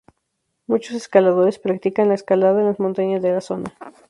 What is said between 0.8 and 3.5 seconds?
escaladores practican la escalada en las montañas de la